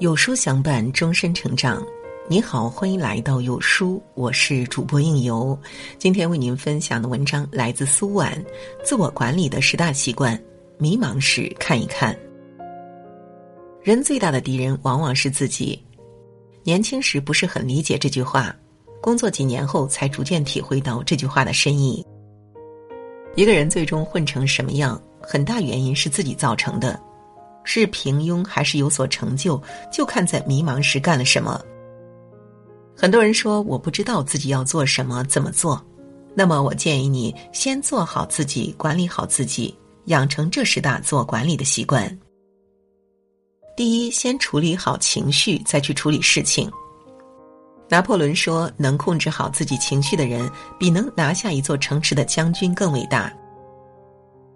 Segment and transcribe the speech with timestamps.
[0.00, 1.84] 有书相伴，终身成长。
[2.28, 5.58] 你好，欢迎来到有书，我是主播应由。
[5.98, 8.32] 今天为您分享的文章来自苏婉，
[8.84, 10.38] 《自我管理的十大习惯》。
[10.78, 12.16] 迷茫时看一看。
[13.82, 15.84] 人最大的敌人往往是自己。
[16.62, 18.54] 年轻时不是很理解这句话，
[19.00, 22.06] 工作几年后才逐渐体会到这句话的深意。
[23.34, 27.00] 一个人最终混成什么样，很大原因是自己造成的。
[27.70, 31.60] 是平庸还是有所成就，就看在迷茫时干了什么。
[32.96, 35.78] 很多人说我不知道自己要做什么，怎么做？
[36.34, 39.76] 那么我建议你先做好自己，管理好自己，
[40.06, 42.18] 养成这十大自我管理的习惯。
[43.76, 46.72] 第一，先处理好情绪，再去处理事情。
[47.86, 53.30] 拿破仑说：“能控制好自己情绪的人，比能拿下一座城池的将军更伟大。”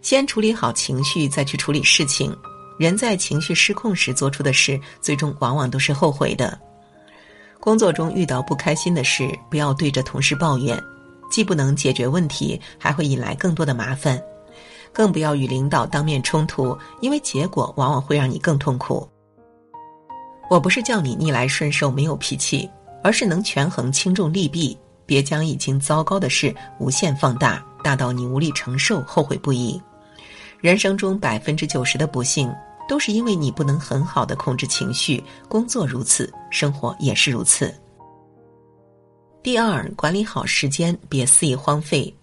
[0.00, 2.34] 先处理好情绪，再去处理事情。
[2.82, 6.58] 人在情绪失控时做出的事，最终往往都是后悔的。
[7.60, 10.76] 工作中遇到不开心的事，不要对着同事抱怨，
[11.30, 14.20] 既不能解决问题，还会引来更多的麻烦。
[14.92, 19.08] 更不要与领导当面冲突，因为结果往往会让你更痛苦。
[20.50, 22.68] 我不是叫你逆来顺受、没有脾气，
[23.04, 29.80] 而是能权衡轻重利弊，别将已经糟糕的事无限放大，大到你无力承受，后悔不已。
[30.60, 32.52] 人生中百分之九十的不幸，
[32.88, 35.22] 都是因为你不能很好的控制情绪。
[35.48, 37.74] 工作如此，生活也是如此。
[39.42, 42.14] 第二，管理好时间，别肆意荒废。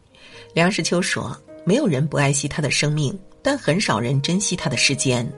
[0.53, 5.29] 梁实秋说：“没有人不爱惜他的生命，但很少人珍惜他的时间。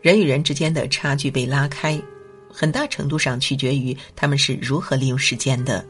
[0.00, 2.00] 人与人之间的差距被拉开，
[2.52, 5.84] 很大程度上取决于他们是如何利用时间的。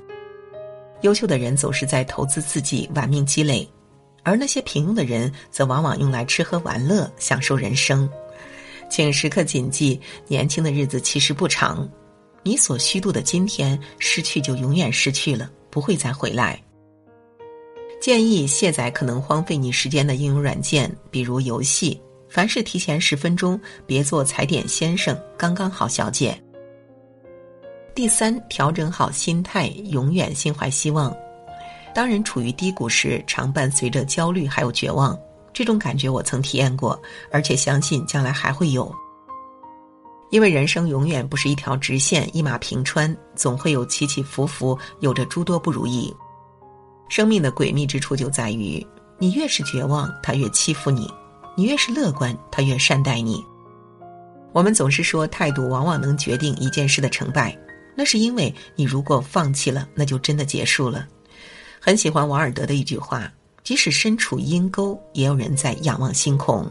[1.02, 3.68] 优秀的人总是在投资自己，玩命积累。”
[4.24, 8.08] 而那些平庸的人，则往往用来吃喝玩乐，享受人生。
[8.92, 9.98] 请时刻谨记，
[10.28, 11.88] 年轻的日子其实不长，
[12.42, 16.62] 你所虚度的今天，失去就永远失去了，不会再回来。
[18.02, 21.98] 建议卸载可能荒废你时间的应用软件，比如游戏。
[22.28, 26.38] 凡事提前十分钟，别做踩点先生，刚刚好小姐。
[27.94, 31.16] 第三，调整好心态，永远心怀希望。
[31.94, 35.18] 当人处于低谷时，常伴随着焦虑还有绝望。
[35.52, 38.94] 这种感觉我曾体验过，而且相信将来还会有。
[40.30, 46.14] 因为人生永远不是一条直线，一马平川，总会有起起伏伏，有着诸多不如意。
[47.10, 48.84] 生命的诡秘之处就在于，
[49.18, 51.06] 你越是绝望，他越欺负你；
[51.54, 53.44] 你越是乐观，他越善待你。
[54.54, 57.54] 我们总是说，态度往往能决定一件事的成败，
[57.94, 61.06] 那是因为你如果放弃了，那就真的结束了。
[61.78, 63.30] 很喜欢王尔德的一句话
[63.62, 66.66] ：“即使身处阴沟，也有人在仰望星空。”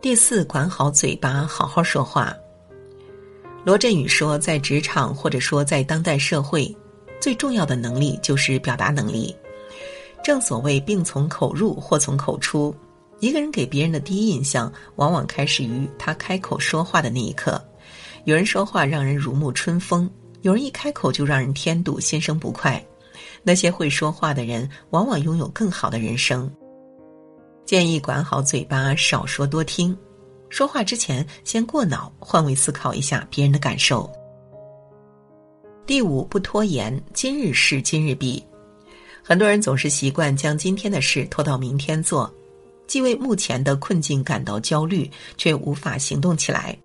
[0.00, 2.34] 第四，管好嘴巴，好好说话。
[3.64, 6.74] 罗振宇说，在职场或者说在当代社会，
[7.20, 9.34] 最重要的能力就是表达能力。
[10.24, 12.74] 正所谓“病从口入，祸从口出”。
[13.20, 17.62] 一个人给别人的第一印象，往往开始于他开口说话的那一刻。
[18.24, 20.10] 有人说话让人如沐春风，
[20.40, 22.84] 有人一开口就让人添堵，心生不快。
[23.42, 26.50] 那些会说话的人，往往拥有更好的人生。
[27.64, 29.96] 建议管好嘴巴，少说多听。
[30.48, 34.10] 说话之前，先过脑，换位思考一下别人的感受。
[35.86, 38.44] 第五，不拖延，今日事今日毕。
[39.24, 42.32] 很多人总是习惯将今天的事拖到明天做，
[42.86, 46.76] 既为目前的困境感到焦虑，却无法行动起来。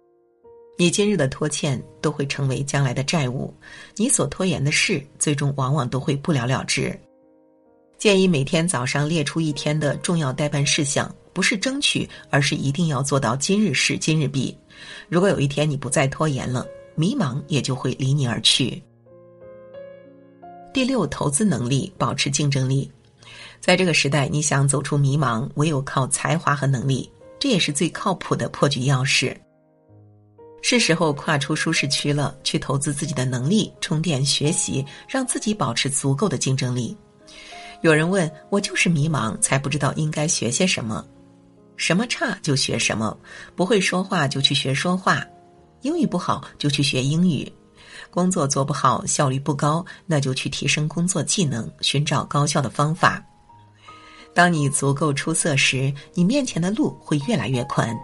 [0.80, 3.52] 你今日的拖欠都会成为将来的债务，
[3.96, 6.98] 你所拖延的事，最终往往都会不了了之。
[7.98, 14.56] 建议每天早上列出一天的重要待办事项，不是争取，而是一定要做到今日事今日毕。
[15.10, 18.80] 如果有一天你不再拖延了，迷茫也就会离你而去。
[20.72, 22.92] 第六，投资能力，保持竞争力。
[23.60, 29.36] 在这个时代，你想走出迷茫，唯有靠才华和能力，这也是最靠谱的破局钥匙。
[30.62, 36.95] 是时候跨出舒适区了，去投资自己的能力，充电学习，让自己保持足够的竞争力。
[37.81, 41.06] 有人问我，就是迷茫，才不知道应该学些什么，
[41.77, 43.15] 什么差就学什么，
[43.56, 45.24] 不会说话就去学说话，
[45.83, 47.50] 英语不好就去学英语，
[48.10, 53.24] 工作做不好，效率不高，那就去提升工作技能，寻找高效的方法。
[54.33, 57.95] 当你足够出色时，你面前的路会越来越宽。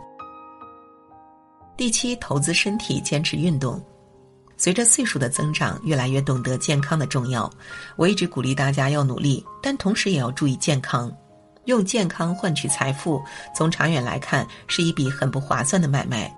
[1.75, 3.83] 第七，投资身体，坚持运动。
[4.55, 7.51] 随着岁数的增长，越来越懂得健康的重要。
[7.95, 11.11] 我一直鼓励大家要努力，但同时也要注意健康。
[11.65, 13.21] 用健康换取财富，
[13.55, 16.33] 从长远来看是一笔很不划算的买卖。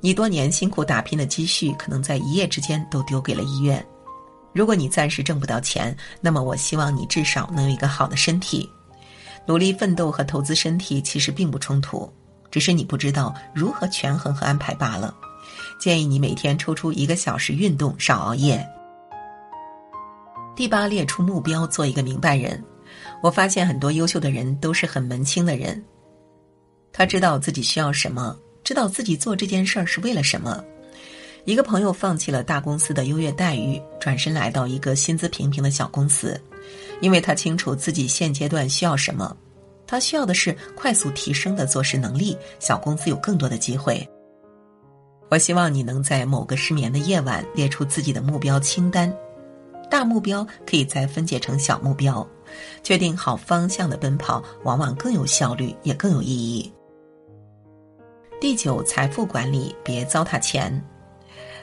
[0.00, 3.84] 你多年辛苦打拼的积蓄，可能在一夜之间都丢给了医院。
[4.52, 8.68] 如果你暂时挣不到钱，那么我希望你至少能有一个好的身体。
[9.46, 12.10] 努力奋斗和投资身体其实并不冲突，
[12.50, 15.14] 只是你不知道如何权衡和安排罢了。
[15.78, 18.66] 建议你每天抽出一个小时运动，少熬夜。
[20.54, 22.62] 第八，列出目标，做一个明白人。
[23.22, 25.82] 我发现很多优秀的人都是很门清的人，
[26.92, 30.62] 他知道自己需要什么，知道自己做这件事儿是为了什么。
[31.46, 36.38] 一个朋友放弃了大公司的优越待遇，转身来到一个薪资平平的小公司，
[37.00, 39.34] 因为他清楚自己现阶段需要什么。
[39.90, 44.08] 他需要的是快速提升的做事能力，小公司有更多的机会。
[45.28, 49.12] 我希望你能在某个失眠的夜晚列出自己的目标清单，
[49.90, 52.24] 大目标可以再分解成小目标，
[52.84, 56.72] 确定好方向的奔跑往往更有效率，也更有意义。
[58.40, 60.80] 第九，财富管理，别糟蹋钱。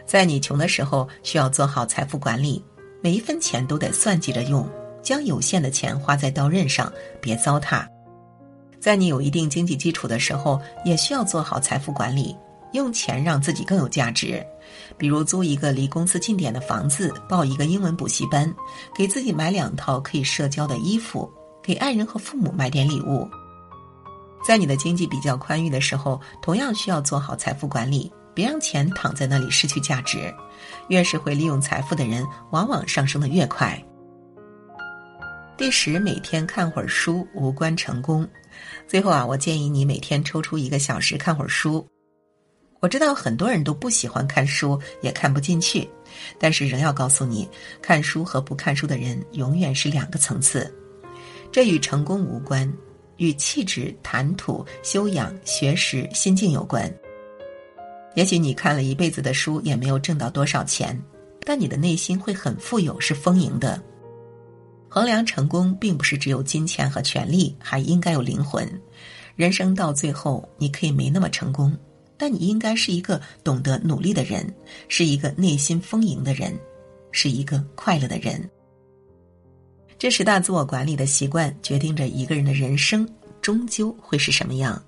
[0.06, 2.62] 在你穷的时候，需要做好财富管理，
[3.02, 4.70] 每一分钱都得算计着用，
[5.02, 6.92] 将有限的钱花在刀刃上，
[7.22, 7.88] 别糟蹋。
[8.80, 12.36] 在你有一定经济基础的时候，也需要做好财富管理，
[12.74, 14.46] 用钱让自己更有价值，
[14.98, 18.54] 比如租一个离公司近点的房子，报一个英文补习班，
[18.96, 21.30] 给自己买两套可以社交的衣服，
[21.62, 23.28] 给爱人和父母买点礼物。
[24.46, 28.12] 在你的经济比较宽裕的时候，同样需要做好财富管理。
[28.34, 30.32] 别让钱躺在那里失去价值，
[30.90, 33.84] 越是会利用财富的人，往往上升的越快。
[35.58, 38.28] 第十，每天看会儿书，无关成功。
[38.88, 41.84] 最后啊，我建议你每天抽出一个小时看会儿书。
[42.80, 45.90] 我知道很多人都不喜欢看书，也看不进去，
[46.38, 47.50] 但是仍要告诉你，
[47.82, 50.72] 看书和不看书的人永远是两个层次。
[51.52, 52.72] 这与成功无关，
[53.16, 56.88] 与气质、谈吐、修养、学识、心境有关。
[58.14, 61.02] 也许你看了一辈子的书，也没有挣到多少钱，
[61.44, 63.82] 但你的内心会很富有，是丰盈的。
[64.90, 68.68] 衡量成功，并不是只有金钱和权利，还应该有灵魂。
[69.36, 71.76] 人生到最后，你可以没那么成功，
[72.18, 74.52] 但你应该是一个懂得努力的人，
[74.88, 76.58] 是一个内心丰盈的人，
[77.12, 78.50] 是一个快乐的人。
[80.00, 83.08] 这十大自我管理的习惯，决定着一个人的人生
[83.42, 84.82] 终究会是什么样。